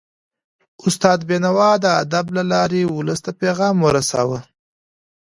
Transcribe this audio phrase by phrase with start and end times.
[0.87, 4.39] استاد بينوا د ادب له لارې ولس ته پیغام ورساوه.